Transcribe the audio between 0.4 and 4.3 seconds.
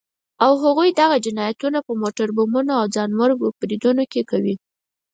او هغوی دغه جنايتونه په موټر بمونو او ځانمرګو بريدونو کې